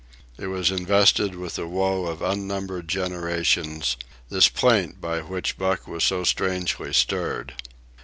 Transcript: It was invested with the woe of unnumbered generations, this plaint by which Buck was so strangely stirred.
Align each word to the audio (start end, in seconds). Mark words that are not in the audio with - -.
It 0.35 0.47
was 0.47 0.71
invested 0.71 1.35
with 1.35 1.57
the 1.57 1.67
woe 1.67 2.07
of 2.07 2.23
unnumbered 2.23 2.87
generations, 2.87 3.97
this 4.29 4.49
plaint 4.49 4.99
by 4.99 5.19
which 5.19 5.59
Buck 5.59 5.85
was 5.87 6.03
so 6.03 6.23
strangely 6.23 6.91
stirred. 6.91 7.53